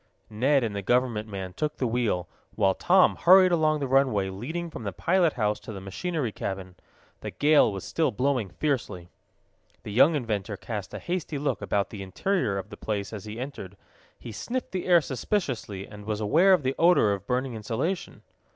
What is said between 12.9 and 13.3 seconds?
as